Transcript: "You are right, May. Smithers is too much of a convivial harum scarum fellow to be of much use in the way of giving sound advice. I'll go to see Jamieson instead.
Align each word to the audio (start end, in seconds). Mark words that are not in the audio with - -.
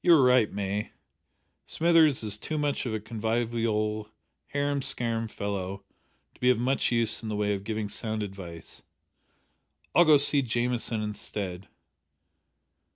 "You 0.00 0.14
are 0.14 0.22
right, 0.22 0.50
May. 0.50 0.92
Smithers 1.66 2.22
is 2.22 2.38
too 2.38 2.56
much 2.56 2.86
of 2.86 2.94
a 2.94 2.98
convivial 2.98 4.08
harum 4.46 4.80
scarum 4.80 5.28
fellow 5.28 5.84
to 6.32 6.40
be 6.40 6.48
of 6.48 6.58
much 6.58 6.90
use 6.90 7.22
in 7.22 7.28
the 7.28 7.36
way 7.36 7.52
of 7.52 7.62
giving 7.64 7.90
sound 7.90 8.22
advice. 8.22 8.80
I'll 9.94 10.06
go 10.06 10.14
to 10.14 10.18
see 10.18 10.40
Jamieson 10.40 11.02
instead. 11.02 11.68